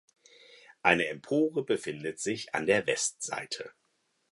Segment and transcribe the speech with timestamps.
[0.81, 3.69] Eine Empore befindet sich an der Westseite.